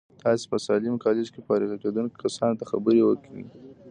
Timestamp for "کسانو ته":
2.23-2.65